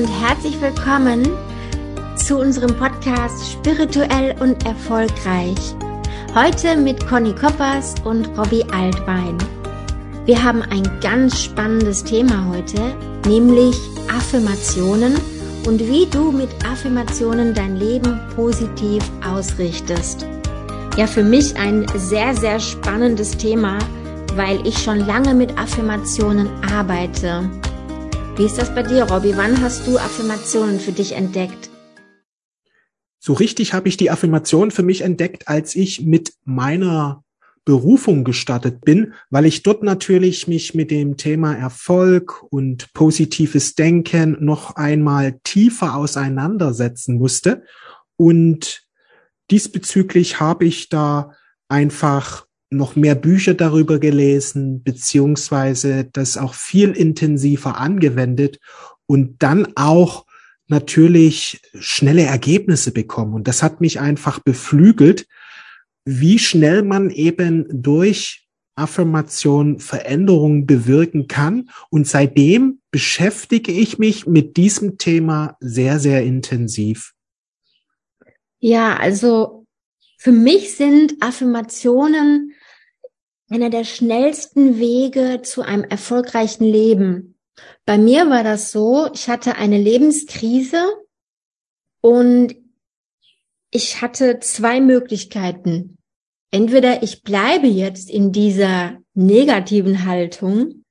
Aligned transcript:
und 0.00 0.08
herzlich 0.08 0.58
willkommen 0.62 1.28
zu 2.16 2.38
unserem 2.38 2.74
Podcast 2.74 3.52
Spirituell 3.52 4.34
und 4.40 4.64
Erfolgreich. 4.64 5.58
Heute 6.34 6.74
mit 6.74 7.06
Conny 7.06 7.34
Koppers 7.34 7.96
und 8.04 8.26
Robbie 8.28 8.64
Altwein. 8.72 9.36
Wir 10.24 10.42
haben 10.42 10.62
ein 10.62 10.84
ganz 11.02 11.42
spannendes 11.42 12.02
Thema 12.02 12.46
heute, 12.48 12.80
nämlich 13.26 13.76
Affirmationen 14.08 15.20
und 15.66 15.80
wie 15.80 16.06
du 16.06 16.32
mit 16.32 16.48
Affirmationen 16.64 17.52
dein 17.52 17.76
Leben 17.76 18.18
positiv 18.34 19.04
ausrichtest. 19.22 20.26
Ja, 20.96 21.06
für 21.06 21.24
mich 21.24 21.54
ein 21.56 21.84
sehr, 21.94 22.34
sehr 22.34 22.58
spannendes 22.58 23.36
Thema, 23.36 23.76
weil 24.34 24.66
ich 24.66 24.78
schon 24.78 25.00
lange 25.00 25.34
mit 25.34 25.58
Affirmationen 25.58 26.48
arbeite. 26.72 27.50
Wie 28.40 28.46
ist 28.46 28.56
das 28.56 28.74
bei 28.74 28.82
dir, 28.82 29.02
Robby? 29.02 29.36
Wann 29.36 29.60
hast 29.60 29.86
du 29.86 29.98
Affirmationen 29.98 30.80
für 30.80 30.92
dich 30.92 31.12
entdeckt? 31.12 31.68
So 33.18 33.34
richtig 33.34 33.74
habe 33.74 33.86
ich 33.90 33.98
die 33.98 34.10
Affirmation 34.10 34.70
für 34.70 34.82
mich 34.82 35.02
entdeckt, 35.02 35.46
als 35.46 35.76
ich 35.76 36.06
mit 36.06 36.32
meiner 36.46 37.22
Berufung 37.66 38.24
gestartet 38.24 38.80
bin, 38.80 39.12
weil 39.28 39.44
ich 39.44 39.62
dort 39.62 39.82
natürlich 39.82 40.48
mich 40.48 40.72
mit 40.74 40.90
dem 40.90 41.18
Thema 41.18 41.54
Erfolg 41.54 42.42
und 42.48 42.90
positives 42.94 43.74
Denken 43.74 44.42
noch 44.42 44.74
einmal 44.74 45.38
tiefer 45.44 45.94
auseinandersetzen 45.94 47.18
musste. 47.18 47.62
Und 48.16 48.86
diesbezüglich 49.50 50.40
habe 50.40 50.64
ich 50.64 50.88
da 50.88 51.34
einfach 51.68 52.46
noch 52.70 52.94
mehr 52.96 53.16
Bücher 53.16 53.54
darüber 53.54 53.98
gelesen, 53.98 54.82
beziehungsweise 54.82 56.08
das 56.12 56.36
auch 56.36 56.54
viel 56.54 56.92
intensiver 56.92 57.78
angewendet 57.78 58.58
und 59.06 59.42
dann 59.42 59.68
auch 59.74 60.24
natürlich 60.68 61.60
schnelle 61.78 62.22
Ergebnisse 62.22 62.92
bekommen. 62.92 63.34
Und 63.34 63.48
das 63.48 63.62
hat 63.62 63.80
mich 63.80 63.98
einfach 63.98 64.38
beflügelt, 64.38 65.26
wie 66.04 66.38
schnell 66.38 66.82
man 66.82 67.10
eben 67.10 67.66
durch 67.70 68.46
Affirmation 68.76 69.80
Veränderungen 69.80 70.64
bewirken 70.64 71.26
kann. 71.26 71.70
Und 71.90 72.06
seitdem 72.06 72.80
beschäftige 72.92 73.72
ich 73.72 73.98
mich 73.98 74.26
mit 74.26 74.56
diesem 74.56 74.96
Thema 74.96 75.56
sehr, 75.60 75.98
sehr 75.98 76.22
intensiv. 76.22 77.12
Ja, 78.60 78.96
also 78.96 79.66
für 80.18 80.32
mich 80.32 80.76
sind 80.76 81.14
Affirmationen 81.20 82.52
einer 83.50 83.68
der 83.68 83.84
schnellsten 83.84 84.78
Wege 84.78 85.42
zu 85.42 85.62
einem 85.62 85.84
erfolgreichen 85.84 86.64
Leben. 86.64 87.34
Bei 87.84 87.98
mir 87.98 88.30
war 88.30 88.44
das 88.44 88.70
so, 88.70 89.08
ich 89.12 89.28
hatte 89.28 89.56
eine 89.56 89.76
Lebenskrise 89.76 90.82
und 92.00 92.54
ich 93.72 94.00
hatte 94.00 94.38
zwei 94.40 94.80
Möglichkeiten. 94.80 95.98
Entweder 96.52 97.02
ich 97.02 97.22
bleibe 97.22 97.66
jetzt 97.66 98.08
in 98.08 98.32
dieser 98.32 98.98
negativen 99.14 100.04
Haltung 100.06 100.84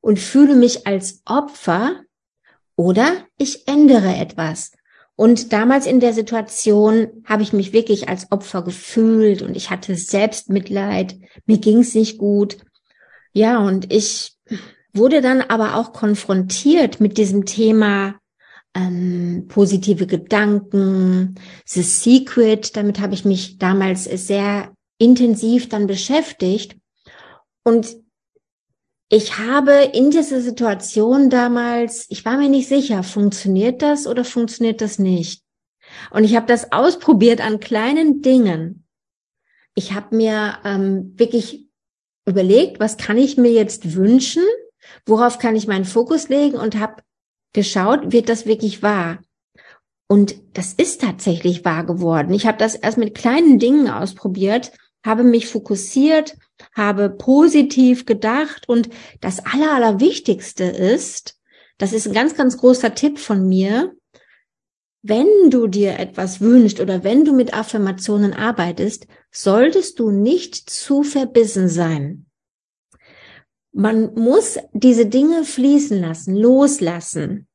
und 0.00 0.18
fühle 0.18 0.54
mich 0.54 0.86
als 0.86 1.22
Opfer 1.24 2.02
oder 2.76 3.26
ich 3.38 3.68
ändere 3.68 4.14
etwas. 4.16 4.72
Und 5.16 5.52
damals 5.52 5.86
in 5.86 6.00
der 6.00 6.12
Situation 6.12 7.22
habe 7.26 7.42
ich 7.42 7.52
mich 7.52 7.72
wirklich 7.72 8.08
als 8.08 8.32
Opfer 8.32 8.62
gefühlt 8.62 9.42
und 9.42 9.56
ich 9.56 9.70
hatte 9.70 9.94
Selbstmitleid, 9.94 11.16
mir 11.46 11.58
ging 11.58 11.80
es 11.80 11.94
nicht 11.94 12.18
gut. 12.18 12.56
Ja, 13.32 13.58
und 13.58 13.92
ich 13.92 14.36
wurde 14.92 15.20
dann 15.20 15.42
aber 15.42 15.76
auch 15.76 15.92
konfrontiert 15.92 17.00
mit 17.00 17.18
diesem 17.18 17.44
Thema 17.44 18.14
ähm, 18.74 19.46
positive 19.48 20.06
Gedanken, 20.06 21.34
The 21.66 21.82
Secret. 21.82 22.76
Damit 22.76 23.00
habe 23.00 23.14
ich 23.14 23.24
mich 23.24 23.58
damals 23.58 24.04
sehr 24.04 24.72
intensiv 24.98 25.68
dann 25.68 25.86
beschäftigt. 25.86 26.76
Und 27.64 27.96
ich 29.14 29.36
habe 29.36 29.90
in 29.92 30.10
dieser 30.10 30.40
Situation 30.40 31.28
damals, 31.28 32.06
ich 32.08 32.24
war 32.24 32.38
mir 32.38 32.48
nicht 32.48 32.66
sicher, 32.66 33.02
funktioniert 33.02 33.82
das 33.82 34.06
oder 34.06 34.24
funktioniert 34.24 34.80
das 34.80 34.98
nicht? 34.98 35.42
Und 36.12 36.24
ich 36.24 36.34
habe 36.34 36.46
das 36.46 36.72
ausprobiert 36.72 37.42
an 37.42 37.60
kleinen 37.60 38.22
Dingen. 38.22 38.86
Ich 39.74 39.92
habe 39.92 40.16
mir 40.16 40.56
ähm, 40.64 41.12
wirklich 41.18 41.68
überlegt, 42.26 42.80
was 42.80 42.96
kann 42.96 43.18
ich 43.18 43.36
mir 43.36 43.52
jetzt 43.52 43.94
wünschen? 43.94 44.44
Worauf 45.04 45.38
kann 45.38 45.56
ich 45.56 45.66
meinen 45.66 45.84
Fokus 45.84 46.30
legen? 46.30 46.56
Und 46.56 46.78
habe 46.78 47.02
geschaut, 47.52 48.12
wird 48.12 48.30
das 48.30 48.46
wirklich 48.46 48.82
wahr? 48.82 49.18
Und 50.08 50.36
das 50.54 50.72
ist 50.72 51.02
tatsächlich 51.02 51.66
wahr 51.66 51.84
geworden. 51.84 52.32
Ich 52.32 52.46
habe 52.46 52.56
das 52.56 52.76
erst 52.76 52.96
mit 52.96 53.14
kleinen 53.14 53.58
Dingen 53.58 53.90
ausprobiert, 53.90 54.72
habe 55.04 55.22
mich 55.22 55.48
fokussiert, 55.48 56.34
habe 56.72 57.10
positiv 57.10 58.06
gedacht 58.06 58.68
und 58.68 58.88
das 59.20 59.44
Aller, 59.44 59.72
Allerwichtigste 59.72 60.64
ist, 60.64 61.38
das 61.78 61.92
ist 61.92 62.06
ein 62.06 62.14
ganz, 62.14 62.34
ganz 62.34 62.56
großer 62.58 62.94
Tipp 62.94 63.18
von 63.18 63.48
mir, 63.48 63.94
wenn 65.02 65.50
du 65.50 65.66
dir 65.66 65.98
etwas 65.98 66.40
wünschst 66.40 66.80
oder 66.80 67.02
wenn 67.02 67.24
du 67.24 67.32
mit 67.32 67.54
Affirmationen 67.54 68.32
arbeitest, 68.34 69.08
solltest 69.32 69.98
du 69.98 70.10
nicht 70.10 70.54
zu 70.70 71.02
verbissen 71.02 71.68
sein. 71.68 72.26
Man 73.72 74.14
muss 74.14 74.58
diese 74.72 75.06
Dinge 75.06 75.44
fließen 75.44 76.00
lassen, 76.00 76.36
loslassen. 76.36 77.48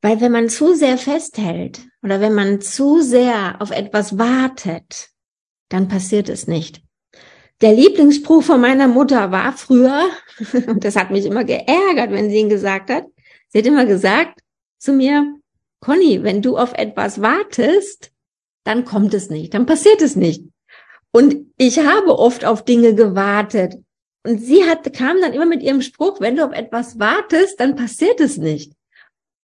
Weil 0.00 0.20
wenn 0.20 0.32
man 0.32 0.48
zu 0.48 0.74
sehr 0.74 0.98
festhält 0.98 1.86
oder 2.02 2.20
wenn 2.20 2.34
man 2.34 2.60
zu 2.60 3.00
sehr 3.00 3.60
auf 3.62 3.70
etwas 3.70 4.18
wartet, 4.18 5.10
dann 5.68 5.88
passiert 5.88 6.28
es 6.28 6.46
nicht. 6.46 6.82
Der 7.60 7.72
Lieblingsspruch 7.72 8.42
von 8.42 8.60
meiner 8.60 8.88
Mutter 8.88 9.30
war 9.30 9.52
früher, 9.52 10.08
und 10.66 10.84
das 10.84 10.96
hat 10.96 11.10
mich 11.10 11.24
immer 11.24 11.44
geärgert, 11.44 12.10
wenn 12.10 12.30
sie 12.30 12.38
ihn 12.38 12.48
gesagt 12.48 12.90
hat, 12.90 13.06
sie 13.48 13.58
hat 13.58 13.66
immer 13.66 13.86
gesagt 13.86 14.40
zu 14.78 14.92
mir, 14.92 15.36
Conny, 15.80 16.22
wenn 16.22 16.42
du 16.42 16.56
auf 16.56 16.72
etwas 16.74 17.20
wartest, 17.20 18.10
dann 18.64 18.84
kommt 18.84 19.14
es 19.14 19.30
nicht, 19.30 19.54
dann 19.54 19.66
passiert 19.66 20.02
es 20.02 20.16
nicht. 20.16 20.44
Und 21.12 21.46
ich 21.58 21.78
habe 21.78 22.18
oft 22.18 22.44
auf 22.44 22.64
Dinge 22.64 22.94
gewartet. 22.94 23.76
Und 24.26 24.38
sie 24.38 24.64
hat, 24.64 24.92
kam 24.94 25.20
dann 25.20 25.34
immer 25.34 25.46
mit 25.46 25.62
ihrem 25.62 25.82
Spruch, 25.82 26.20
wenn 26.20 26.36
du 26.36 26.44
auf 26.44 26.52
etwas 26.52 26.98
wartest, 26.98 27.60
dann 27.60 27.76
passiert 27.76 28.20
es 28.20 28.38
nicht. 28.38 28.72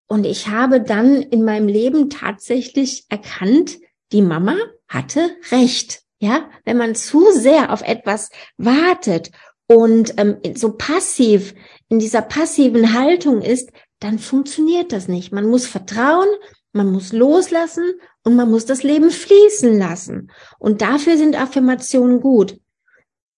Und 0.07 0.25
ich 0.25 0.47
habe 0.49 0.81
dann 0.81 1.21
in 1.21 1.45
meinem 1.45 1.69
Leben 1.69 2.09
tatsächlich 2.09 3.05
erkannt, 3.07 3.77
die 4.11 4.21
Mama 4.21 4.57
hatte 4.89 5.29
recht. 5.51 6.01
Ja, 6.21 6.51
wenn 6.65 6.77
man 6.77 6.93
zu 6.93 7.31
sehr 7.31 7.73
auf 7.73 7.81
etwas 7.81 8.29
wartet 8.55 9.31
und 9.67 10.13
ähm, 10.17 10.37
so 10.53 10.73
passiv 10.73 11.55
in 11.89 11.97
dieser 11.97 12.21
passiven 12.21 12.93
Haltung 12.93 13.41
ist, 13.41 13.71
dann 13.99 14.19
funktioniert 14.19 14.91
das 14.91 15.07
nicht. 15.07 15.31
Man 15.31 15.47
muss 15.47 15.65
vertrauen, 15.65 16.27
man 16.73 16.91
muss 16.91 17.11
loslassen 17.11 17.85
und 18.23 18.35
man 18.35 18.51
muss 18.51 18.67
das 18.67 18.83
Leben 18.83 19.09
fließen 19.09 19.79
lassen. 19.79 20.31
Und 20.59 20.83
dafür 20.83 21.17
sind 21.17 21.41
Affirmationen 21.41 22.21
gut. 22.21 22.59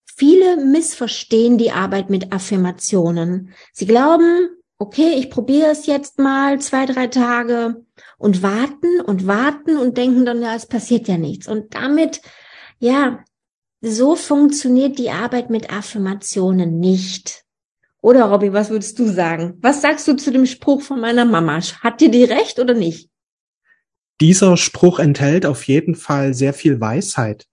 Viele 0.03 0.57
missverstehen 0.57 1.57
die 1.57 1.71
Arbeit 1.71 2.09
mit 2.09 2.33
Affirmationen. 2.33 3.53
Sie 3.71 3.87
glauben, 3.87 4.49
okay, 4.77 5.13
ich 5.17 5.29
probiere 5.29 5.71
es 5.71 5.85
jetzt 5.85 6.19
mal 6.19 6.59
zwei, 6.59 6.85
drei 6.85 7.07
Tage 7.07 7.85
und 8.17 8.43
warten 8.43 8.99
und 8.99 9.25
warten 9.25 9.77
und 9.77 9.97
denken 9.97 10.25
dann, 10.25 10.41
ja, 10.41 10.53
es 10.53 10.65
passiert 10.65 11.07
ja 11.07 11.17
nichts. 11.17 11.47
Und 11.47 11.73
damit 11.75 12.21
ja, 12.83 13.23
so 13.79 14.17
funktioniert 14.17 14.99
die 14.99 15.09
Arbeit 15.09 15.49
mit 15.49 15.71
Affirmationen 15.71 16.81
nicht. 16.81 17.45
Oder 18.01 18.25
Robby, 18.25 18.51
was 18.51 18.69
würdest 18.69 18.99
du 18.99 19.07
sagen? 19.07 19.57
Was 19.61 19.81
sagst 19.81 20.05
du 20.09 20.17
zu 20.17 20.31
dem 20.31 20.45
Spruch 20.45 20.81
von 20.81 20.99
meiner 20.99 21.23
Mama? 21.23 21.61
Hat 21.61 22.01
dir 22.01 22.11
die 22.11 22.25
recht 22.25 22.59
oder 22.59 22.73
nicht? 22.73 23.09
Dieser 24.19 24.57
Spruch 24.57 24.99
enthält 24.99 25.45
auf 25.45 25.63
jeden 25.65 25.95
Fall 25.95 26.33
sehr 26.33 26.53
viel 26.53 26.81
Weisheit. 26.81 27.45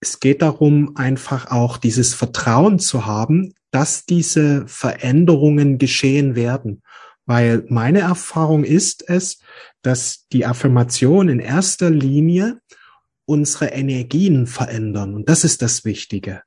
Es 0.00 0.18
geht 0.18 0.42
darum, 0.42 0.96
einfach 0.96 1.52
auch 1.52 1.76
dieses 1.76 2.14
Vertrauen 2.14 2.80
zu 2.80 3.06
haben, 3.06 3.54
dass 3.70 4.06
diese 4.06 4.66
Veränderungen 4.66 5.78
geschehen 5.78 6.34
werden. 6.34 6.82
Weil 7.26 7.64
meine 7.68 8.00
Erfahrung 8.00 8.64
ist 8.64 9.08
es, 9.08 9.38
dass 9.82 10.26
die 10.32 10.44
Affirmation 10.44 11.28
in 11.28 11.38
erster 11.38 11.90
Linie 11.90 12.60
unsere 13.26 13.66
Energien 13.66 14.46
verändern. 14.46 15.14
Und 15.14 15.28
das 15.28 15.44
ist 15.44 15.62
das 15.62 15.84
Wichtige. 15.84 16.42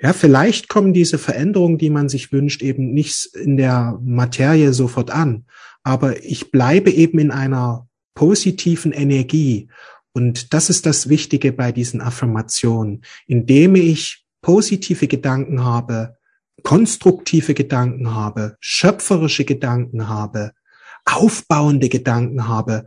Ja, 0.00 0.12
vielleicht 0.12 0.68
kommen 0.68 0.92
diese 0.92 1.18
Veränderungen, 1.18 1.78
die 1.78 1.90
man 1.90 2.08
sich 2.08 2.32
wünscht, 2.32 2.62
eben 2.62 2.92
nicht 2.92 3.34
in 3.34 3.56
der 3.56 3.98
Materie 4.02 4.72
sofort 4.72 5.10
an. 5.10 5.46
Aber 5.82 6.24
ich 6.24 6.52
bleibe 6.52 6.90
eben 6.90 7.18
in 7.18 7.30
einer 7.32 7.88
positiven 8.14 8.92
Energie. 8.92 9.68
Und 10.12 10.54
das 10.54 10.70
ist 10.70 10.86
das 10.86 11.08
Wichtige 11.08 11.52
bei 11.52 11.72
diesen 11.72 12.00
Affirmationen. 12.00 13.02
Indem 13.26 13.74
ich 13.74 14.24
positive 14.40 15.08
Gedanken 15.08 15.64
habe, 15.64 16.16
konstruktive 16.62 17.54
Gedanken 17.54 18.14
habe, 18.14 18.56
schöpferische 18.60 19.44
Gedanken 19.44 20.08
habe, 20.08 20.52
aufbauende 21.04 21.88
Gedanken 21.88 22.48
habe, 22.48 22.86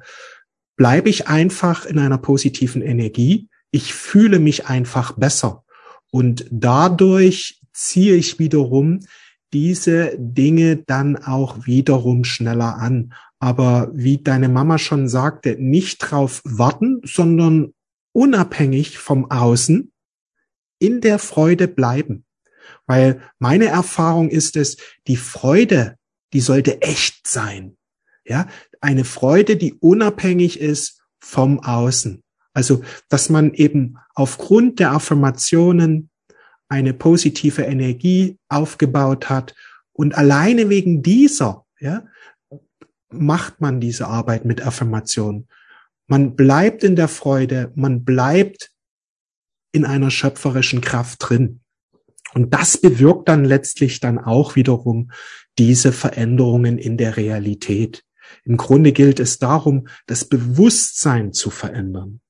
bleibe 0.76 1.10
ich 1.10 1.28
einfach 1.28 1.86
in 1.86 2.00
einer 2.00 2.18
positiven 2.18 2.82
Energie. 2.82 3.50
Ich 3.72 3.94
fühle 3.94 4.40
mich 4.40 4.68
einfach 4.68 5.14
besser. 5.14 5.64
Und 6.12 6.46
dadurch 6.52 7.62
ziehe 7.74 8.16
ich 8.16 8.40
wiederum 8.40 9.00
diese 9.54 10.16
Dinge 10.18 10.78
dann 10.78 11.18
auch 11.18 11.66
wiederum 11.66 12.24
schneller 12.24 12.78
an. 12.78 13.14
Aber 13.40 13.90
wie 13.94 14.18
deine 14.18 14.50
Mama 14.50 14.78
schon 14.78 15.08
sagte, 15.08 15.56
nicht 15.60 16.00
drauf 16.00 16.42
warten, 16.46 17.02
sondern 17.04 17.74
unabhängig 18.14 18.98
vom 18.98 19.30
Außen 19.32 19.92
in 20.80 21.02
der 21.02 21.20
Freude 21.20 21.68
bleiben. 21.68 22.26
Weil 22.86 23.22
meine 23.40 23.66
Erfahrung 23.66 24.30
ist 24.30 24.56
es, 24.56 24.78
die 25.08 25.18
Freude, 25.18 25.98
die 26.34 26.42
sollte 26.42 26.82
echt 26.82 27.28
sein. 27.28 27.78
Ja, 28.26 28.48
eine 28.82 29.06
Freude, 29.06 29.56
die 29.56 29.74
unabhängig 29.74 30.60
ist 30.60 31.02
vom 31.20 31.60
Außen. 31.60 32.24
Also, 32.54 32.84
dass 33.08 33.30
man 33.30 33.54
eben 33.54 33.98
aufgrund 34.14 34.80
der 34.80 34.92
Affirmationen 34.92 36.10
eine 36.68 36.94
positive 36.94 37.64
Energie 37.64 38.38
aufgebaut 38.50 39.30
hat 39.30 39.56
und 39.94 40.18
alleine 40.18 40.70
wegen 40.70 41.02
dieser, 41.02 41.66
ja, 41.80 42.06
macht 43.10 43.62
man 43.62 43.80
diese 43.80 44.08
Arbeit 44.08 44.46
mit 44.46 44.66
Affirmationen. 44.66 45.48
Man 46.08 46.36
bleibt 46.36 46.84
in 46.84 46.96
der 46.96 47.08
Freude, 47.08 47.72
man 47.76 48.04
bleibt 48.04 48.72
in 49.74 49.86
einer 49.86 50.12
schöpferischen 50.12 50.82
Kraft 50.82 51.20
drin. 51.22 51.62
Und 52.34 52.54
das 52.54 52.78
bewirkt 52.78 53.28
dann 53.28 53.44
letztlich 53.44 54.00
dann 54.00 54.18
auch 54.18 54.56
wiederum 54.56 55.12
diese 55.58 55.92
Veränderungen 55.92 56.78
in 56.78 56.98
der 56.98 57.18
Realität. 57.18 58.04
Im 58.44 58.58
Grunde 58.58 58.92
gilt 58.92 59.20
es 59.20 59.40
darum, 59.40 59.88
das 60.08 60.26
Bewusstsein 60.26 61.34
zu 61.34 61.50
verändern. 61.50 62.22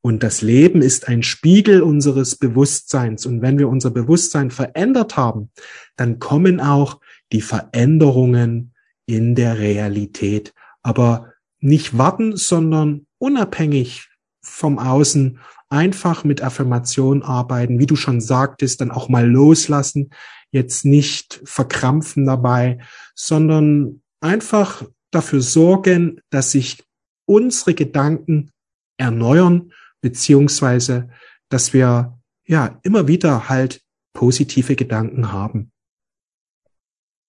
Und 0.00 0.22
das 0.22 0.42
Leben 0.42 0.80
ist 0.80 1.08
ein 1.08 1.22
Spiegel 1.22 1.82
unseres 1.82 2.36
Bewusstseins. 2.36 3.26
Und 3.26 3.42
wenn 3.42 3.58
wir 3.58 3.68
unser 3.68 3.90
Bewusstsein 3.90 4.50
verändert 4.50 5.16
haben, 5.16 5.50
dann 5.96 6.18
kommen 6.18 6.60
auch 6.60 7.00
die 7.32 7.40
Veränderungen 7.40 8.74
in 9.06 9.34
der 9.34 9.58
Realität. 9.58 10.54
Aber 10.82 11.32
nicht 11.60 11.98
warten, 11.98 12.36
sondern 12.36 13.06
unabhängig 13.18 14.08
vom 14.40 14.78
Außen 14.78 15.40
einfach 15.68 16.24
mit 16.24 16.42
Affirmation 16.42 17.22
arbeiten, 17.22 17.78
wie 17.78 17.86
du 17.86 17.96
schon 17.96 18.20
sagtest, 18.20 18.80
dann 18.80 18.90
auch 18.90 19.08
mal 19.08 19.28
loslassen, 19.28 20.10
jetzt 20.50 20.84
nicht 20.84 21.40
verkrampfen 21.44 22.24
dabei, 22.24 22.78
sondern 23.14 24.00
einfach 24.20 24.84
dafür 25.10 25.40
sorgen, 25.40 26.20
dass 26.30 26.52
sich 26.52 26.84
unsere 27.26 27.74
Gedanken 27.74 28.50
erneuern 28.98 29.72
beziehungsweise 30.00 31.08
dass 31.48 31.72
wir 31.72 32.18
ja 32.46 32.78
immer 32.82 33.08
wieder 33.08 33.48
halt 33.48 33.82
positive 34.12 34.76
Gedanken 34.76 35.32
haben. 35.32 35.70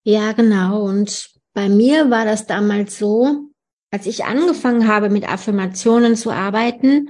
Ja, 0.03 0.31
genau. 0.31 0.83
Und 0.85 1.29
bei 1.53 1.69
mir 1.69 2.09
war 2.09 2.25
das 2.25 2.47
damals 2.47 2.97
so, 2.97 3.49
als 3.91 4.05
ich 4.05 4.25
angefangen 4.25 4.87
habe, 4.87 5.09
mit 5.09 5.27
Affirmationen 5.27 6.15
zu 6.15 6.31
arbeiten, 6.31 7.09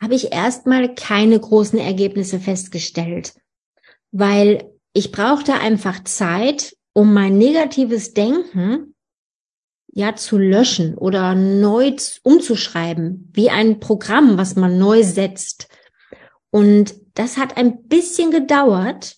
habe 0.00 0.14
ich 0.14 0.32
erstmal 0.32 0.94
keine 0.94 1.38
großen 1.38 1.78
Ergebnisse 1.78 2.40
festgestellt, 2.40 3.34
weil 4.10 4.72
ich 4.92 5.12
brauchte 5.12 5.54
einfach 5.54 6.04
Zeit, 6.04 6.76
um 6.92 7.14
mein 7.14 7.38
negatives 7.38 8.12
Denken 8.12 8.91
ja 9.92 10.16
zu 10.16 10.38
löschen 10.38 10.96
oder 10.96 11.34
neu 11.34 11.94
umzuschreiben, 12.22 13.30
wie 13.32 13.50
ein 13.50 13.78
Programm, 13.78 14.38
was 14.38 14.56
man 14.56 14.78
neu 14.78 15.02
setzt. 15.04 15.68
Und 16.50 16.94
das 17.14 17.36
hat 17.36 17.56
ein 17.56 17.84
bisschen 17.84 18.30
gedauert. 18.30 19.16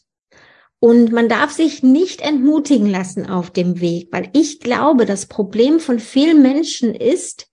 Und 0.80 1.12
man 1.12 1.30
darf 1.30 1.50
sich 1.52 1.82
nicht 1.82 2.20
entmutigen 2.20 2.90
lassen 2.90 3.26
auf 3.26 3.50
dem 3.50 3.80
Weg, 3.80 4.08
weil 4.12 4.28
ich 4.34 4.60
glaube, 4.60 5.06
das 5.06 5.26
Problem 5.26 5.80
von 5.80 5.98
vielen 5.98 6.42
Menschen 6.42 6.94
ist, 6.94 7.46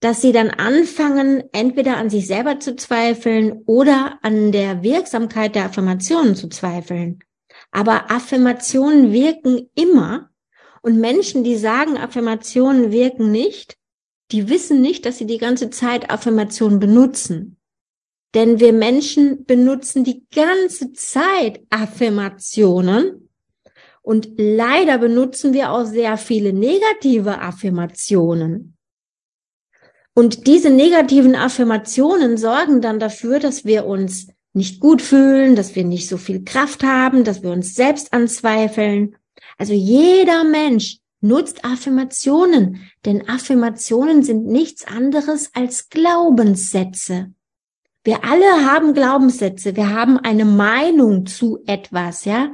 dass 0.00 0.20
sie 0.20 0.32
dann 0.32 0.50
anfangen, 0.50 1.44
entweder 1.52 1.96
an 1.96 2.10
sich 2.10 2.26
selber 2.26 2.58
zu 2.58 2.74
zweifeln 2.74 3.62
oder 3.66 4.18
an 4.22 4.50
der 4.50 4.82
Wirksamkeit 4.82 5.54
der 5.54 5.66
Affirmationen 5.66 6.34
zu 6.34 6.48
zweifeln. 6.48 7.20
Aber 7.70 8.10
Affirmationen 8.10 9.12
wirken 9.12 9.70
immer 9.74 10.30
und 10.82 10.98
Menschen, 10.98 11.44
die 11.44 11.56
sagen, 11.56 11.96
Affirmationen 11.96 12.92
wirken 12.92 13.30
nicht, 13.30 13.76
die 14.32 14.48
wissen 14.48 14.80
nicht, 14.80 15.06
dass 15.06 15.18
sie 15.18 15.26
die 15.26 15.38
ganze 15.38 15.70
Zeit 15.70 16.10
Affirmationen 16.10 16.78
benutzen. 16.78 17.56
Denn 18.34 18.60
wir 18.60 18.72
Menschen 18.72 19.44
benutzen 19.44 20.04
die 20.04 20.26
ganze 20.34 20.92
Zeit 20.92 21.60
Affirmationen 21.70 23.30
und 24.02 24.28
leider 24.36 24.98
benutzen 24.98 25.52
wir 25.52 25.70
auch 25.70 25.84
sehr 25.84 26.16
viele 26.16 26.52
negative 26.52 27.40
Affirmationen. 27.40 28.76
Und 30.14 30.46
diese 30.46 30.70
negativen 30.70 31.34
Affirmationen 31.34 32.36
sorgen 32.36 32.80
dann 32.80 32.98
dafür, 32.98 33.38
dass 33.38 33.64
wir 33.64 33.84
uns 33.84 34.28
nicht 34.54 34.80
gut 34.80 35.02
fühlen, 35.02 35.56
dass 35.56 35.74
wir 35.74 35.84
nicht 35.84 36.08
so 36.08 36.16
viel 36.16 36.44
Kraft 36.44 36.82
haben, 36.82 37.24
dass 37.24 37.42
wir 37.42 37.50
uns 37.50 37.74
selbst 37.74 38.12
anzweifeln. 38.12 39.16
Also 39.58 39.72
jeder 39.72 40.44
Mensch 40.44 40.98
nutzt 41.20 41.64
Affirmationen, 41.64 42.88
denn 43.04 43.28
Affirmationen 43.28 44.22
sind 44.22 44.46
nichts 44.46 44.86
anderes 44.86 45.50
als 45.54 45.88
Glaubenssätze. 45.88 47.32
Wir 48.04 48.24
alle 48.24 48.70
haben 48.70 48.94
Glaubenssätze, 48.94 49.74
wir 49.74 49.90
haben 49.90 50.18
eine 50.18 50.44
Meinung 50.44 51.26
zu 51.26 51.58
etwas, 51.66 52.24
ja. 52.24 52.52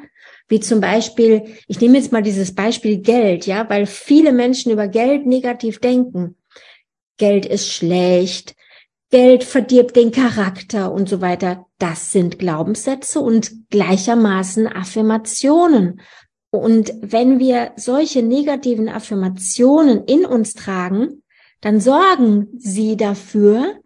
Wie 0.48 0.60
zum 0.60 0.80
Beispiel, 0.80 1.44
ich 1.66 1.80
nehme 1.80 1.98
jetzt 1.98 2.12
mal 2.12 2.22
dieses 2.22 2.54
Beispiel 2.54 2.98
Geld, 2.98 3.46
ja, 3.46 3.68
weil 3.68 3.86
viele 3.86 4.32
Menschen 4.32 4.72
über 4.72 4.88
Geld 4.88 5.26
negativ 5.26 5.78
denken. 5.78 6.36
Geld 7.18 7.46
ist 7.46 7.70
schlecht, 7.70 8.54
Geld 9.12 9.44
verdirbt 9.44 9.94
den 9.94 10.10
Charakter 10.10 10.90
und 10.90 11.06
so 11.06 11.20
weiter. 11.20 11.66
Das 11.78 12.12
sind 12.12 12.38
Glaubenssätze 12.38 13.20
und 13.20 13.68
gleichermaßen 13.68 14.66
Affirmationen. 14.66 16.00
Und 16.52 16.92
wenn 17.00 17.38
wir 17.38 17.72
solche 17.76 18.22
negativen 18.22 18.90
Affirmationen 18.90 20.04
in 20.04 20.26
uns 20.26 20.52
tragen, 20.52 21.22
dann 21.62 21.80
sorgen 21.80 22.48
sie 22.58 22.98
dafür, 22.98 23.76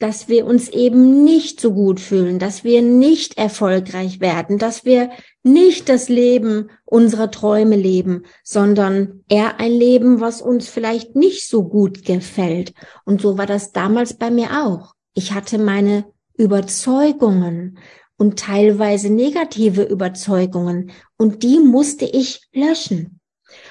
dass 0.00 0.26
wir 0.26 0.46
uns 0.46 0.68
eben 0.68 1.22
nicht 1.22 1.60
so 1.60 1.72
gut 1.72 2.00
fühlen, 2.00 2.40
dass 2.40 2.64
wir 2.64 2.82
nicht 2.82 3.38
erfolgreich 3.38 4.18
werden, 4.18 4.58
dass 4.58 4.84
wir 4.84 5.10
nicht 5.44 5.88
das 5.88 6.08
Leben 6.08 6.70
unserer 6.84 7.30
Träume 7.30 7.76
leben, 7.76 8.24
sondern 8.42 9.22
eher 9.28 9.60
ein 9.60 9.70
Leben, 9.70 10.20
was 10.20 10.42
uns 10.42 10.68
vielleicht 10.68 11.14
nicht 11.14 11.48
so 11.48 11.68
gut 11.68 12.04
gefällt. 12.04 12.72
Und 13.04 13.20
so 13.20 13.38
war 13.38 13.46
das 13.46 13.70
damals 13.70 14.14
bei 14.14 14.32
mir 14.32 14.66
auch. 14.66 14.94
Ich 15.14 15.34
hatte 15.34 15.56
meine 15.56 16.04
Überzeugungen, 16.36 17.78
und 18.22 18.38
teilweise 18.38 19.12
negative 19.12 19.82
Überzeugungen 19.82 20.92
und 21.16 21.42
die 21.42 21.58
musste 21.58 22.04
ich 22.04 22.42
löschen. 22.52 23.18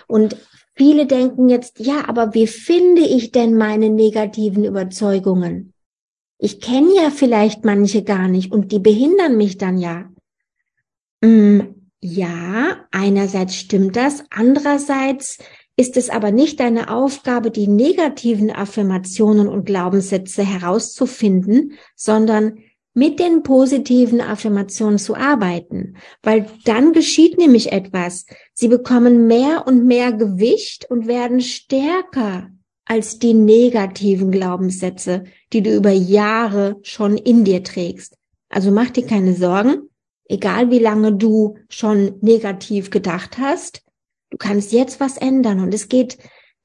Und 0.08 0.36
viele 0.76 1.06
denken 1.06 1.48
jetzt, 1.48 1.80
ja, 1.80 2.10
aber 2.10 2.34
wie 2.34 2.48
finde 2.48 3.00
ich 3.00 3.32
denn 3.32 3.56
meine 3.56 3.90
negativen 3.90 4.66
Überzeugungen? 4.66 5.72
Ich 6.38 6.60
kenne 6.60 6.94
ja 6.94 7.12
vielleicht 7.12 7.64
manche 7.64 8.04
gar 8.04 8.28
nicht 8.28 8.52
und 8.52 8.74
die 8.74 8.80
behindern 8.80 9.38
mich 9.38 9.58
dann 9.58 9.78
ja. 9.78 10.10
Hm, 11.24 11.90
ja, 12.02 12.86
einerseits 12.92 13.56
stimmt 13.56 13.96
das, 13.96 14.26
andererseits 14.32 15.38
ist 15.78 15.96
es 15.96 16.10
aber 16.10 16.32
nicht 16.32 16.60
deine 16.60 16.90
Aufgabe, 16.94 17.52
die 17.52 17.70
negativen 17.70 18.52
Affirmationen 18.52 19.48
und 19.48 19.64
Glaubenssätze 19.64 20.44
herauszufinden, 20.44 21.78
sondern 21.96 22.58
mit 22.94 23.20
den 23.20 23.44
positiven 23.44 24.22
Affirmationen 24.22 25.00
zu 25.00 25.16
arbeiten, 25.16 25.96
weil 26.24 26.48
dann 26.66 26.92
geschieht 26.94 27.38
nämlich 27.38 27.72
etwas. 27.72 28.26
Sie 28.54 28.68
bekommen 28.68 29.28
mehr 29.28 29.66
und 29.66 29.86
mehr 29.86 30.12
Gewicht 30.12 30.90
und 30.90 31.08
werden 31.08 31.42
stärker 31.42 32.50
als 32.86 33.20
die 33.20 33.34
negativen 33.34 34.32
Glaubenssätze, 34.32 35.24
die 35.54 35.62
du 35.62 35.74
über 35.74 35.92
Jahre 35.92 36.78
schon 36.82 37.18
in 37.18 37.46
dir 37.46 37.64
trägst. 37.64 38.18
Also 38.50 38.72
mach 38.72 38.90
dir 38.90 39.06
keine 39.06 39.34
Sorgen, 39.34 39.90
egal 40.26 40.72
wie 40.72 40.80
lange 40.80 41.14
du 41.14 41.58
schon 41.70 42.18
negativ 42.20 42.90
gedacht 42.90 43.38
hast, 43.38 43.84
du 44.30 44.38
kannst 44.38 44.74
jetzt 44.74 45.00
was 45.00 45.16
ändern 45.16 45.62
und 45.62 45.74
es 45.74 45.88
geht 45.88 46.18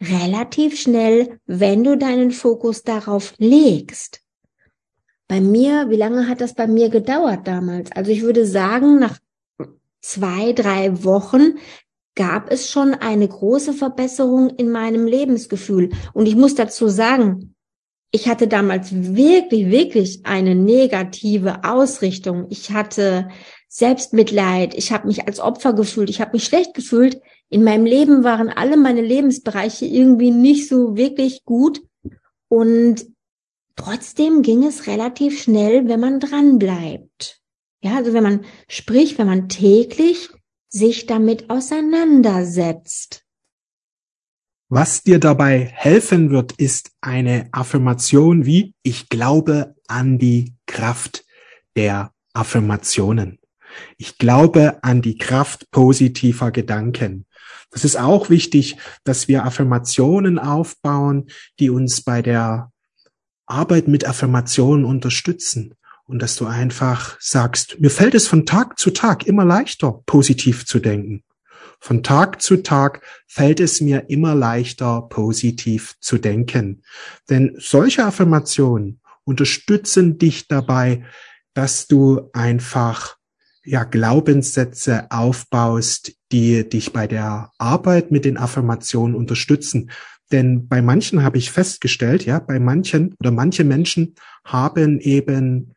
relativ 0.02 0.78
schnell, 0.80 1.38
wenn 1.47 1.85
du 1.85 1.97
deinen 1.97 2.33
Fokus 2.33 2.83
darauf 2.83 3.35
legst. 3.38 4.25
Bei 5.28 5.40
mir, 5.40 5.90
wie 5.90 5.97
lange 5.97 6.28
hat 6.28 6.40
das 6.40 6.54
bei 6.54 6.66
mir 6.66 6.88
gedauert 6.88 7.47
damals? 7.47 7.90
Also 7.92 8.11
ich 8.12 8.23
würde 8.23 8.47
sagen, 8.47 8.99
nach 8.99 9.18
zwei, 10.00 10.52
drei 10.52 11.04
Wochen 11.04 11.59
gab 12.14 12.50
es 12.50 12.71
schon 12.71 12.95
eine 12.95 13.28
große 13.28 13.73
Verbesserung 13.73 14.50
in 14.50 14.71
meinem 14.71 15.06
Lebensgefühl. 15.06 15.90
Und 16.14 16.26
ich 16.26 16.37
muss 16.37 16.54
dazu 16.54 16.88
sagen, 16.88 17.54
ich 18.12 18.28
hatte 18.28 18.49
damals 18.49 18.92
wirklich, 18.92 19.71
wirklich 19.71 20.21
eine 20.25 20.54
negative 20.54 21.64
Ausrichtung. 21.64 22.47
Ich 22.49 22.71
hatte 22.71 23.28
Selbstmitleid, 23.68 24.75
ich 24.75 24.92
habe 24.92 25.09
mich 25.09 25.26
als 25.26 25.40
Opfer 25.40 25.75
gefühlt, 25.75 26.09
ich 26.09 26.21
habe 26.21 26.33
mich 26.33 26.45
schlecht 26.45 26.73
gefühlt. 26.73 27.21
In 27.49 27.62
meinem 27.62 27.85
Leben 27.85 28.25
waren 28.25 28.49
alle 28.49 28.76
meine 28.76 29.02
Lebensbereiche 29.02 29.85
irgendwie 29.85 30.30
nicht 30.30 30.68
so 30.68 30.97
wirklich 30.97 31.45
gut. 31.45 31.83
Und 32.49 33.06
trotzdem 33.76 34.42
ging 34.42 34.64
es 34.64 34.87
relativ 34.87 35.40
schnell, 35.40 35.88
wenn 35.88 36.00
man 36.00 36.21
dran 36.21 36.59
bleibt. 36.59 37.40
Ja, 37.83 37.97
also 37.97 38.12
wenn 38.12 38.23
man 38.23 38.45
spricht, 38.68 39.18
wenn 39.18 39.26
man 39.26 39.49
täglich 39.49 40.30
sich 40.68 41.06
damit 41.06 41.50
auseinandersetzt. 41.50 43.25
Was 44.68 45.04
dir 45.04 45.21
dabei 45.21 45.61
helfen 45.61 46.30
wird, 46.30 46.52
ist 46.52 46.90
eine 47.00 47.49
Affirmation 47.52 48.47
wie 48.47 48.75
ich 48.83 49.09
glaube 49.09 49.76
an 49.87 50.18
die 50.18 50.54
Kraft 50.66 51.25
der 51.76 52.12
Affirmationen. 52.33 53.38
Ich 53.97 54.18
glaube 54.18 54.83
an 54.83 55.02
die 55.02 55.18
Kraft 55.18 55.71
positiver 55.71 56.50
Gedanken. 56.50 57.26
Das 57.71 57.85
ist 57.85 57.97
auch 57.97 58.30
wichtig, 58.30 58.76
dass 59.04 59.28
wir 59.28 59.45
Affirmationen 59.45 60.38
aufbauen, 60.38 61.26
die 61.61 61.71
uns 61.71 62.00
bei 62.00 62.23
der 62.23 62.73
Arbeit 63.47 63.88
mit 63.88 64.07
Affirmationen 64.07 64.85
unterstützen 64.85 65.75
und 66.07 66.21
dass 66.21 66.37
du 66.37 66.47
einfach 66.47 67.17
sagst, 67.21 67.81
mir 67.81 67.91
fällt 67.91 68.15
es 68.15 68.29
von 68.29 68.47
Tag 68.47 68.79
zu 68.79 68.91
Tag 68.91 69.26
immer 69.26 69.45
leichter, 69.45 70.03
positiv 70.07 70.67
zu 70.67 70.79
denken. 70.79 71.25
Von 71.81 72.03
Tag 72.03 72.41
zu 72.43 72.62
Tag 72.62 73.03
fällt 73.26 73.61
es 73.61 73.81
mir 73.81 74.09
immer 74.09 74.35
leichter, 74.35 75.03
positiv 75.03 75.95
zu 76.00 76.19
denken. 76.19 76.83
Denn 77.29 77.55
solche 77.59 78.05
Affirmationen 78.05 79.00
unterstützen 79.25 80.19
dich 80.19 80.49
dabei, 80.49 81.05
dass 81.55 81.87
du 81.87 82.31
einfach 82.33 83.17
ja, 83.65 83.85
Glaubenssätze 83.85 85.11
aufbaust, 85.11 86.12
die 86.33 86.69
dich 86.69 86.93
bei 86.93 87.07
der 87.07 87.50
Arbeit 87.59 88.11
mit 88.12 88.25
den 88.25 88.37
Affirmationen 88.37 89.17
unterstützen. 89.17 89.91
Denn 90.33 90.66
bei 90.68 90.83
manchen 90.83 91.23
habe 91.23 91.38
ich 91.38 91.50
festgestellt, 91.50 92.25
ja, 92.25 92.38
bei 92.40 92.59
manchen 92.59 93.14
oder 93.21 93.30
manche 93.30 93.64
Menschen 93.64 94.14
haben 94.45 94.99
eben 95.00 95.75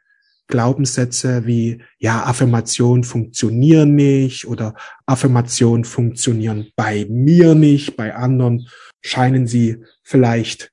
Glaubenssätze 0.47 1.45
wie, 1.45 1.83
ja, 1.99 2.25
Affirmationen 2.25 3.03
funktionieren 3.03 3.95
nicht 3.95 4.47
oder 4.47 4.73
Affirmationen 5.05 5.85
funktionieren 5.85 6.71
bei 6.75 7.05
mir 7.07 7.53
nicht, 7.53 7.95
bei 7.95 8.15
anderen 8.15 8.67
scheinen 9.01 9.45
sie 9.45 9.77
vielleicht 10.01 10.71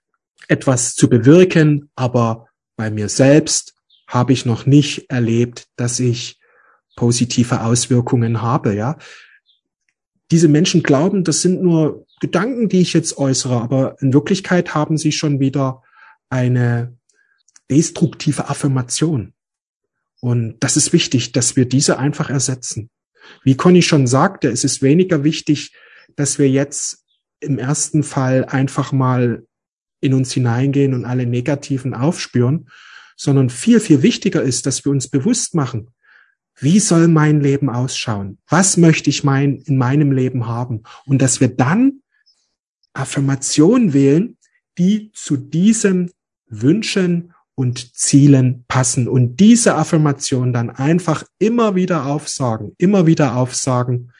etwas 0.48 0.94
zu 0.94 1.10
bewirken, 1.10 1.90
aber 1.94 2.46
bei 2.76 2.90
mir 2.90 3.10
selbst 3.10 3.74
habe 4.08 4.32
ich 4.32 4.46
noch 4.46 4.64
nicht 4.64 5.10
erlebt, 5.10 5.66
dass 5.76 6.00
ich 6.00 6.38
positive 6.96 7.62
Auswirkungen 7.62 8.40
habe, 8.40 8.74
ja. 8.74 8.96
Diese 10.30 10.48
Menschen 10.48 10.82
glauben, 10.82 11.22
das 11.22 11.42
sind 11.42 11.62
nur 11.62 12.05
Gedanken, 12.20 12.68
die 12.68 12.80
ich 12.80 12.92
jetzt 12.92 13.18
äußere, 13.18 13.60
aber 13.60 13.96
in 14.00 14.12
Wirklichkeit 14.12 14.74
haben 14.74 14.96
sie 14.96 15.12
schon 15.12 15.38
wieder 15.40 15.82
eine 16.30 16.96
destruktive 17.70 18.48
Affirmation. 18.48 19.34
Und 20.20 20.56
das 20.60 20.76
ist 20.76 20.92
wichtig, 20.92 21.32
dass 21.32 21.56
wir 21.56 21.66
diese 21.66 21.98
einfach 21.98 22.30
ersetzen. 22.30 22.90
Wie 23.42 23.56
Conny 23.56 23.82
schon 23.82 24.06
sagte, 24.06 24.48
es 24.48 24.64
ist 24.64 24.82
weniger 24.82 25.24
wichtig, 25.24 25.74
dass 26.14 26.38
wir 26.38 26.48
jetzt 26.48 27.04
im 27.40 27.58
ersten 27.58 28.02
Fall 28.02 28.46
einfach 28.46 28.92
mal 28.92 29.46
in 30.00 30.14
uns 30.14 30.32
hineingehen 30.32 30.94
und 30.94 31.04
alle 31.04 31.26
Negativen 31.26 31.94
aufspüren, 31.94 32.68
sondern 33.16 33.50
viel, 33.50 33.80
viel 33.80 34.02
wichtiger 34.02 34.42
ist, 34.42 34.66
dass 34.66 34.84
wir 34.84 34.92
uns 34.92 35.08
bewusst 35.08 35.54
machen, 35.54 35.90
wie 36.58 36.80
soll 36.80 37.08
mein 37.08 37.40
Leben 37.40 37.68
ausschauen? 37.68 38.38
Was 38.48 38.78
möchte 38.78 39.10
ich 39.10 39.24
mein, 39.24 39.56
in 39.56 39.76
meinem 39.76 40.12
Leben 40.12 40.46
haben? 40.46 40.84
Und 41.04 41.20
dass 41.20 41.40
wir 41.40 41.48
dann 41.48 42.00
Affirmationen 42.96 43.92
wählen, 43.92 44.36
die 44.78 45.10
zu 45.12 45.36
diesen 45.36 46.10
Wünschen 46.48 47.32
und 47.54 47.96
Zielen 47.96 48.64
passen 48.68 49.08
und 49.08 49.40
diese 49.40 49.74
Affirmation 49.76 50.52
dann 50.52 50.70
einfach 50.70 51.24
immer 51.38 51.74
wieder 51.74 52.06
aufsagen, 52.06 52.74
immer 52.78 53.06
wieder 53.06 53.36
aufsagen, 53.36 54.12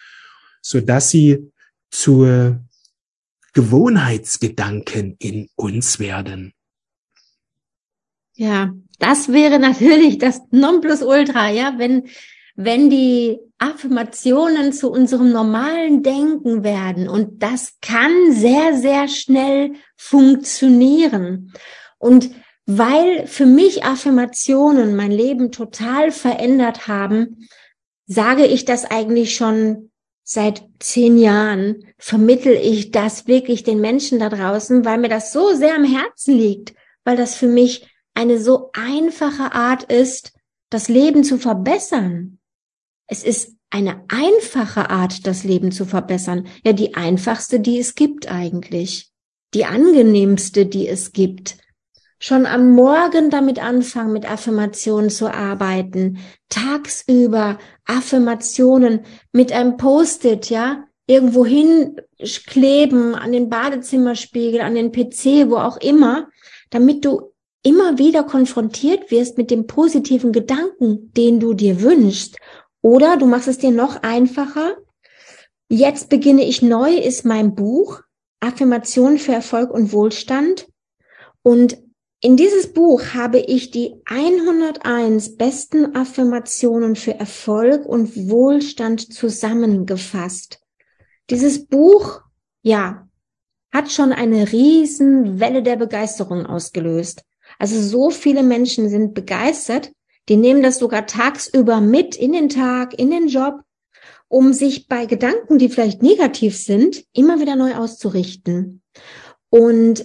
so 0.63 0.81
dass 0.81 1.11
sie 1.11 1.53
zu 1.91 2.59
Gewohnheitsgedanken 3.53 5.17
in 5.19 5.49
uns 5.55 5.99
werden. 5.99 6.53
Ja, 8.35 8.75
das 8.99 9.33
wäre 9.33 9.59
natürlich 9.59 10.19
das 10.19 10.41
Nonplusultra, 10.51 11.51
ja, 11.51 11.75
wenn, 11.79 12.09
wenn 12.55 12.91
die 12.91 13.39
Affirmationen 13.59 14.73
zu 14.73 14.91
unserem 14.91 15.33
normalen 15.33 16.03
Denken 16.03 16.63
werden 16.63 17.09
und 17.09 17.43
das 17.43 17.75
kann 17.81 18.33
sehr, 18.33 18.77
sehr 18.77 19.09
schnell 19.09 19.73
funktionieren. 19.97 21.53
Und 21.99 22.31
weil 22.67 23.27
für 23.27 23.47
mich 23.47 23.85
Affirmationen 23.85 24.97
mein 24.97 25.13
Leben 25.13 25.53
total 25.53 26.11
verändert 26.11 26.89
haben, 26.89 27.49
sage 28.07 28.47
ich 28.47 28.65
das 28.65 28.85
eigentlich 28.85 29.35
schon 29.35 29.91
seit 30.23 30.65
zehn 30.81 31.19
Jahren, 31.19 31.85
vermittel 31.99 32.53
ich 32.53 32.91
das 32.91 33.29
wirklich 33.29 33.63
den 33.63 33.81
Menschen 33.81 34.19
da 34.19 34.29
draußen, 34.29 34.85
weil 34.85 34.99
mir 34.99 35.09
das 35.09 35.33
so 35.33 35.55
sehr 35.55 35.77
am 35.77 35.85
Herzen 35.85 36.35
liegt, 36.35 36.75
weil 37.05 37.17
das 37.17 37.37
für 37.37 37.47
mich 37.47 37.89
eine 38.15 38.41
so 38.41 38.71
einfache 38.73 39.53
Art 39.53 39.85
ist, 39.85 40.33
das 40.69 40.89
Leben 40.89 41.23
zu 41.23 41.39
verbessern. 41.39 42.39
Es 43.07 43.23
ist 43.23 43.55
eine 43.71 44.05
einfache 44.09 44.91
Art, 44.91 45.27
das 45.27 45.45
Leben 45.45 45.73
zu 45.73 45.85
verbessern. 45.85 46.47
Ja, 46.65 46.73
die 46.73 46.95
einfachste, 46.95 47.61
die 47.61 47.79
es 47.79 47.95
gibt 47.95 48.31
eigentlich. 48.31 49.11
Die 49.55 49.65
angenehmste, 49.65 50.67
die 50.67 50.89
es 50.89 51.13
gibt 51.13 51.57
schon 52.19 52.47
am 52.47 52.73
Morgen 52.73 53.31
damit 53.31 53.63
anfangen, 53.63 54.13
mit 54.13 54.31
Affirmationen 54.31 55.11
zu 55.11 55.33
arbeiten, 55.33 56.19
tagsüber 56.49 57.59
Affirmationen 57.85 59.01
mit 59.33 59.53
einem 59.53 59.77
Post-it, 59.77 60.51
ja, 60.51 60.85
irgendwo 61.07 61.47
hinkleben, 61.47 63.15
an 63.15 63.33
den 63.33 63.49
Badezimmerspiegel, 63.49 64.61
an 64.61 64.75
den 64.75 64.93
PC, 64.93 65.51
wo 65.51 65.57
auch 65.57 65.77
immer, 65.77 66.29
damit 66.71 67.05
du 67.05 67.33
immer 67.63 67.99
wieder 67.99 68.25
konfrontiert 68.25 69.11
wirst 69.11 69.39
mit 69.39 69.51
dem 69.51 69.67
positiven 69.67 70.33
Gedanken, 70.33 71.13
den 71.17 71.39
du 71.39 71.53
dir 71.53 71.83
wünschst. 71.83 72.37
Oder 72.87 73.17
du 73.17 73.27
machst 73.27 73.49
es 73.49 73.59
dir 73.59 73.73
noch 73.73 74.05
einfacher. 74.05 74.77
Jetzt 75.69 76.09
beginne 76.09 76.45
ich 76.45 76.63
neu 76.63 76.95
ist 76.95 77.25
mein 77.25 77.57
Buch 77.57 78.01
Affirmationen 78.39 79.19
für 79.19 79.33
Erfolg 79.33 79.73
und 79.73 79.93
Wohlstand. 79.93 80.69
Und 81.43 81.83
in 82.21 82.37
dieses 82.37 82.73
Buch 82.73 83.03
habe 83.13 83.41
ich 83.41 83.73
die 83.73 83.97
101 84.05 85.37
besten 85.37 85.97
Affirmationen 85.97 86.95
für 86.95 87.15
Erfolg 87.15 87.85
und 87.87 88.31
Wohlstand 88.31 89.13
zusammengefasst. 89.13 90.61
Dieses 91.29 91.67
Buch, 91.67 92.21
ja, 92.63 93.09
hat 93.73 93.91
schon 93.91 94.13
eine 94.13 94.53
riesen 94.53 95.41
Welle 95.41 95.65
der 95.65 95.75
Begeisterung 95.75 96.47
ausgelöst. 96.47 97.25
Also 97.59 97.83
so 97.83 98.11
viele 98.11 98.45
Menschen 98.45 98.89
sind 98.89 99.13
begeistert, 99.13 99.91
die 100.29 100.37
nehmen 100.37 100.63
das 100.63 100.79
sogar 100.79 101.07
tagsüber 101.07 101.81
mit 101.81 102.17
in 102.17 102.33
den 102.33 102.49
Tag, 102.49 102.99
in 102.99 103.11
den 103.11 103.29
Job, 103.29 103.61
um 104.29 104.53
sich 104.53 104.89
bei 104.89 105.07
Gedanken, 105.07 105.59
die 105.59 105.69
vielleicht 105.69 106.03
negativ 106.03 106.57
sind, 106.57 107.05
immer 107.13 107.41
wieder 107.41 107.57
neu 107.57 107.77
auszurichten. 107.77 108.83
Und 109.51 110.05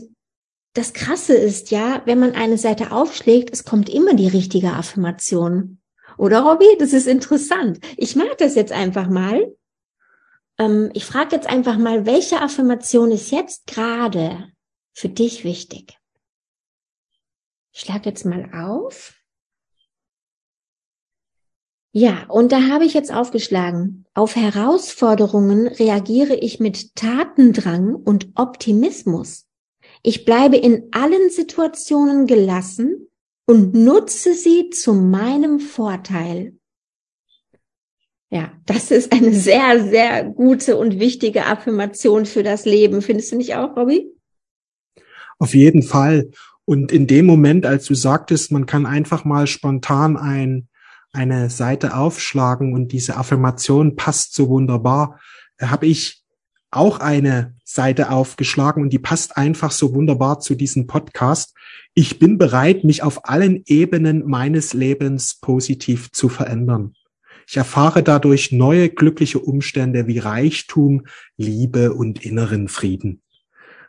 das 0.73 0.93
Krasse 0.93 1.33
ist 1.33 1.71
ja, 1.71 2.01
wenn 2.05 2.19
man 2.19 2.33
eine 2.33 2.57
Seite 2.57 2.91
aufschlägt, 2.91 3.51
es 3.51 3.65
kommt 3.65 3.89
immer 3.89 4.13
die 4.13 4.27
richtige 4.27 4.73
Affirmation. 4.73 5.81
Oder 6.17 6.41
Robby? 6.41 6.77
Das 6.77 6.93
ist 6.93 7.07
interessant. 7.07 7.79
Ich 7.97 8.15
mache 8.15 8.35
das 8.37 8.55
jetzt 8.55 8.71
einfach 8.71 9.09
mal. 9.09 9.53
Ähm, 10.57 10.91
ich 10.93 11.05
frage 11.05 11.35
jetzt 11.35 11.49
einfach 11.49 11.77
mal, 11.77 12.05
welche 12.05 12.41
Affirmation 12.41 13.11
ist 13.11 13.31
jetzt 13.31 13.67
gerade 13.67 14.51
für 14.93 15.09
dich 15.09 15.43
wichtig? 15.43 15.97
Ich 17.73 17.81
schlage 17.81 18.09
jetzt 18.09 18.25
mal 18.25 18.51
auf. 18.53 19.20
Ja, 21.93 22.25
und 22.29 22.53
da 22.53 22.69
habe 22.69 22.85
ich 22.85 22.93
jetzt 22.93 23.13
aufgeschlagen. 23.13 24.05
Auf 24.13 24.35
Herausforderungen 24.35 25.67
reagiere 25.67 26.35
ich 26.35 26.59
mit 26.59 26.95
Tatendrang 26.95 27.95
und 27.95 28.29
Optimismus. 28.35 29.45
Ich 30.01 30.23
bleibe 30.23 30.55
in 30.55 30.87
allen 30.91 31.29
Situationen 31.29 32.27
gelassen 32.27 33.07
und 33.45 33.73
nutze 33.73 34.33
sie 34.33 34.69
zu 34.69 34.93
meinem 34.93 35.59
Vorteil. 35.59 36.53
Ja, 38.29 38.53
das 38.65 38.91
ist 38.91 39.11
eine 39.11 39.33
sehr, 39.33 39.83
sehr 39.89 40.23
gute 40.23 40.77
und 40.77 40.99
wichtige 40.99 41.45
Affirmation 41.45 42.25
für 42.25 42.43
das 42.43 42.63
Leben. 42.63 43.01
Findest 43.01 43.33
du 43.33 43.35
nicht 43.35 43.55
auch, 43.55 43.75
Robby? 43.75 44.09
Auf 45.37 45.53
jeden 45.53 45.83
Fall. 45.83 46.31
Und 46.63 46.93
in 46.93 47.07
dem 47.07 47.25
Moment, 47.25 47.65
als 47.65 47.85
du 47.85 47.93
sagtest, 47.93 48.51
man 48.53 48.65
kann 48.65 48.85
einfach 48.85 49.25
mal 49.25 49.47
spontan 49.47 50.15
ein, 50.15 50.69
eine 51.11 51.49
Seite 51.49 51.95
aufschlagen 51.95 52.73
und 52.73 52.91
diese 52.91 53.17
Affirmation 53.17 53.95
passt 53.95 54.33
so 54.33 54.49
wunderbar, 54.49 55.19
habe 55.59 55.87
ich 55.87 56.23
auch 56.71 56.99
eine 56.99 57.55
Seite 57.65 58.11
aufgeschlagen 58.11 58.81
und 58.81 58.91
die 58.91 58.99
passt 58.99 59.35
einfach 59.37 59.71
so 59.71 59.93
wunderbar 59.93 60.39
zu 60.39 60.55
diesem 60.55 60.87
Podcast. 60.87 61.53
Ich 61.93 62.17
bin 62.17 62.37
bereit, 62.37 62.83
mich 62.85 63.03
auf 63.03 63.27
allen 63.27 63.63
Ebenen 63.65 64.25
meines 64.25 64.73
Lebens 64.73 65.39
positiv 65.39 66.11
zu 66.11 66.29
verändern. 66.29 66.93
Ich 67.47 67.57
erfahre 67.57 68.03
dadurch 68.03 68.53
neue 68.53 68.89
glückliche 68.89 69.39
Umstände 69.39 70.07
wie 70.07 70.19
Reichtum, 70.19 71.05
Liebe 71.35 71.93
und 71.93 72.23
inneren 72.23 72.69
Frieden. 72.69 73.21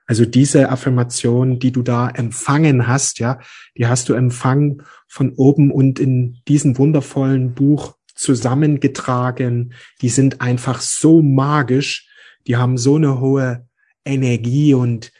Also 0.07 0.25
diese 0.25 0.71
Affirmation, 0.71 1.59
die 1.59 1.73
du 1.73 1.83
da 1.83 2.09
empfangen 2.09 2.87
hast, 2.87 3.19
ja, 3.19 3.41
die 3.77 3.87
hast 3.87 4.09
du 4.09 4.15
empfangen 4.15 4.83
von 5.09 5.33
oben 5.35 5.71
und 5.71 5.99
in 5.99 6.39
diesem 6.49 6.79
wundervollen 6.79 7.55
Buch 7.55 7.97
zusammengetragen. 8.15 9.75
Die 10.01 10.09
sind 10.09 10.41
einfach 10.41 10.81
so 10.81 11.23
magisch. 11.23 12.09
Die 12.47 12.57
haben 12.57 12.77
so 12.79 12.97
eine 12.97 13.21
hohe 13.21 13.67
Energie 14.05 14.75
und 14.75 15.13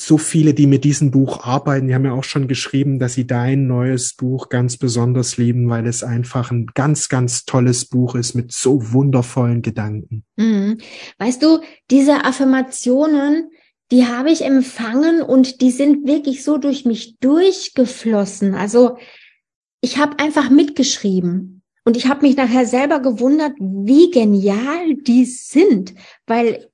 so 0.00 0.16
viele, 0.16 0.54
die 0.54 0.68
mit 0.68 0.84
diesem 0.84 1.10
Buch 1.10 1.44
arbeiten, 1.44 1.88
die 1.88 1.94
haben 1.94 2.04
ja 2.04 2.12
auch 2.12 2.22
schon 2.22 2.46
geschrieben, 2.46 3.00
dass 3.00 3.14
sie 3.14 3.26
dein 3.26 3.66
neues 3.66 4.14
Buch 4.14 4.48
ganz 4.48 4.76
besonders 4.76 5.38
lieben, 5.38 5.68
weil 5.68 5.88
es 5.88 6.04
einfach 6.04 6.52
ein 6.52 6.66
ganz, 6.66 7.08
ganz 7.08 7.46
tolles 7.46 7.84
Buch 7.84 8.14
ist 8.14 8.34
mit 8.34 8.52
so 8.52 8.92
wundervollen 8.92 9.60
Gedanken. 9.60 10.24
Mhm. 10.36 10.78
Weißt 11.18 11.42
du, 11.42 11.58
diese 11.90 12.24
Affirmationen, 12.24 13.50
die 13.90 14.06
habe 14.06 14.30
ich 14.30 14.44
empfangen 14.44 15.22
und 15.22 15.60
die 15.60 15.70
sind 15.70 16.06
wirklich 16.06 16.44
so 16.44 16.58
durch 16.58 16.84
mich 16.84 17.18
durchgeflossen. 17.18 18.54
Also 18.54 18.98
ich 19.80 19.98
habe 19.98 20.18
einfach 20.18 20.50
mitgeschrieben. 20.50 21.62
Und 21.84 21.96
ich 21.96 22.06
habe 22.06 22.26
mich 22.26 22.36
nachher 22.36 22.66
selber 22.66 23.00
gewundert, 23.00 23.52
wie 23.58 24.10
genial 24.10 24.94
die 24.94 25.24
sind, 25.24 25.94
weil 26.26 26.68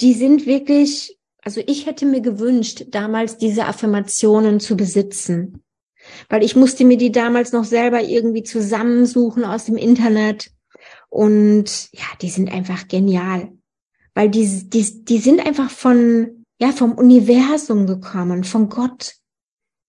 die 0.00 0.14
sind 0.14 0.46
wirklich 0.46 1.18
also 1.48 1.62
ich 1.66 1.86
hätte 1.86 2.04
mir 2.04 2.20
gewünscht, 2.20 2.88
damals 2.88 3.38
diese 3.38 3.64
Affirmationen 3.64 4.60
zu 4.60 4.76
besitzen, 4.76 5.62
weil 6.28 6.44
ich 6.44 6.56
musste 6.56 6.84
mir 6.84 6.98
die 6.98 7.10
damals 7.10 7.52
noch 7.52 7.64
selber 7.64 8.02
irgendwie 8.02 8.42
zusammensuchen 8.42 9.46
aus 9.46 9.64
dem 9.64 9.78
Internet. 9.78 10.50
Und 11.08 11.88
ja, 11.92 12.04
die 12.20 12.28
sind 12.28 12.52
einfach 12.52 12.86
genial, 12.88 13.50
weil 14.18 14.30
die, 14.30 14.68
die, 14.68 15.04
die 15.04 15.18
sind 15.18 15.46
einfach 15.46 15.70
von, 15.70 16.44
ja, 16.60 16.72
vom 16.72 16.90
Universum 16.90 17.86
gekommen, 17.86 18.42
von 18.42 18.68
Gott. 18.68 19.14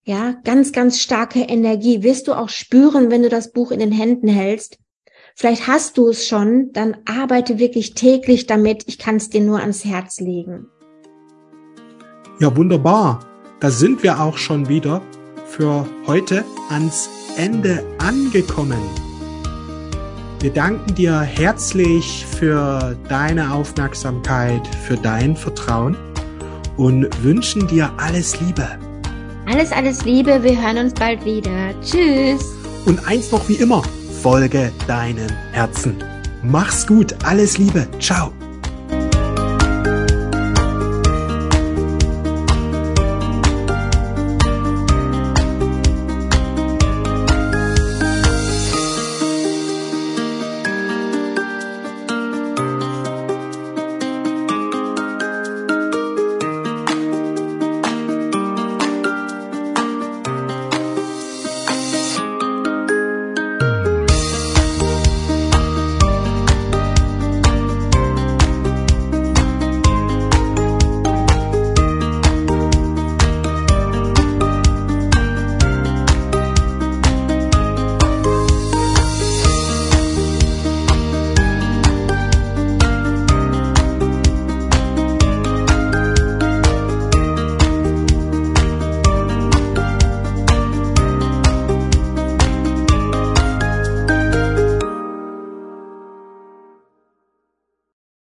Ja, 0.04 0.36
ganz, 0.44 0.70
ganz 0.70 1.00
starke 1.00 1.40
Energie. 1.40 2.04
Wirst 2.04 2.28
du 2.28 2.34
auch 2.34 2.48
spüren, 2.48 3.10
wenn 3.10 3.24
du 3.24 3.28
das 3.28 3.50
Buch 3.50 3.72
in 3.72 3.80
den 3.80 3.90
Händen 3.90 4.28
hältst. 4.28 4.78
Vielleicht 5.34 5.66
hast 5.66 5.98
du 5.98 6.10
es 6.10 6.28
schon, 6.28 6.70
dann 6.72 6.98
arbeite 7.06 7.58
wirklich 7.58 7.94
täglich 7.94 8.46
damit. 8.46 8.84
Ich 8.86 8.98
kann 8.98 9.16
es 9.16 9.30
dir 9.30 9.40
nur 9.40 9.58
ans 9.58 9.84
Herz 9.84 10.20
legen. 10.20 10.68
Ja, 12.38 12.56
wunderbar. 12.56 13.26
Da 13.58 13.72
sind 13.72 14.04
wir 14.04 14.20
auch 14.20 14.38
schon 14.38 14.68
wieder 14.68 15.02
für 15.44 15.88
heute 16.06 16.44
ans 16.68 17.10
Ende 17.36 17.84
angekommen. 17.98 19.09
Wir 20.40 20.50
danken 20.50 20.94
dir 20.94 21.20
herzlich 21.20 22.24
für 22.24 22.96
deine 23.10 23.52
Aufmerksamkeit, 23.52 24.66
für 24.86 24.96
dein 24.96 25.36
Vertrauen 25.36 25.98
und 26.78 27.06
wünschen 27.22 27.66
dir 27.66 27.92
alles 27.98 28.40
Liebe. 28.40 28.66
Alles, 29.46 29.70
alles 29.70 30.02
Liebe. 30.06 30.42
Wir 30.42 30.62
hören 30.62 30.78
uns 30.78 30.94
bald 30.94 31.22
wieder. 31.26 31.74
Tschüss. 31.82 32.42
Und 32.86 33.06
eins 33.06 33.30
noch 33.30 33.46
wie 33.50 33.56
immer, 33.56 33.82
folge 34.22 34.72
deinem 34.86 35.28
Herzen. 35.52 35.96
Mach's 36.42 36.86
gut. 36.86 37.14
Alles 37.22 37.58
Liebe. 37.58 37.86
Ciao. 37.98 38.32